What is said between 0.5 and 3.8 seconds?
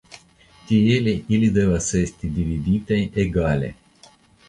Tiele ili devas esti dividitaj egale.